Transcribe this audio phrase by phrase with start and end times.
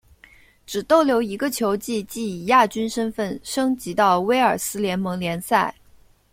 [0.65, 5.71] 只逗留一个球季即以亚军身份升级到威尔斯联盟联赛。